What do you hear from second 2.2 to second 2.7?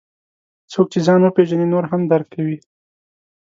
کوي.